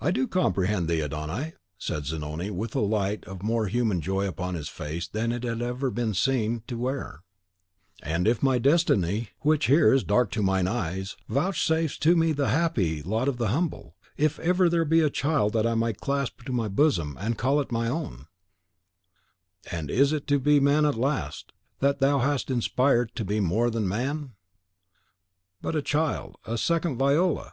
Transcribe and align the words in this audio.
"I 0.00 0.10
do 0.10 0.26
comprehend 0.26 0.88
thee, 0.88 1.00
Adon 1.00 1.30
Ai," 1.30 1.54
said 1.78 2.06
Zanoni, 2.06 2.50
with 2.50 2.74
a 2.74 2.80
light 2.80 3.24
of 3.26 3.40
more 3.44 3.68
human 3.68 4.00
joy 4.00 4.26
upon 4.26 4.56
his 4.56 4.68
face 4.68 5.06
than 5.06 5.30
it 5.30 5.44
had 5.44 5.62
ever 5.62 5.90
before 5.90 5.90
been 6.06 6.12
seen 6.12 6.64
to 6.66 6.76
wear; 6.76 7.22
"and 8.02 8.26
if 8.26 8.42
my 8.42 8.58
destiny, 8.58 9.28
which 9.42 9.66
here 9.66 9.92
is 9.94 10.02
dark 10.02 10.32
to 10.32 10.42
mine 10.42 10.66
eyes, 10.66 11.16
vouchsafes 11.28 11.96
to 11.98 12.16
me 12.16 12.32
the 12.32 12.48
happy 12.48 13.00
lot 13.00 13.28
of 13.28 13.36
the 13.36 13.46
humble, 13.50 13.94
if 14.16 14.40
ever 14.40 14.68
there 14.68 14.84
be 14.84 14.98
a 15.02 15.08
child 15.08 15.52
that 15.52 15.68
I 15.68 15.76
may 15.76 15.92
clasp 15.92 16.42
to 16.46 16.52
my 16.52 16.66
bosom 16.66 17.16
and 17.20 17.38
call 17.38 17.64
my 17.70 17.86
own" 17.88 18.26
"And 19.70 19.88
is 19.88 20.12
it 20.12 20.26
to 20.26 20.40
be 20.40 20.58
man 20.58 20.84
at 20.84 20.96
last, 20.96 21.52
that 21.78 22.00
thou 22.00 22.18
hast 22.18 22.50
aspired 22.50 23.14
to 23.14 23.24
be 23.24 23.38
more 23.38 23.70
than 23.70 23.86
man?" 23.86 24.32
"But 25.62 25.76
a 25.76 25.82
child, 25.82 26.38
a 26.44 26.58
second 26.58 26.96
Viola!" 26.98 27.52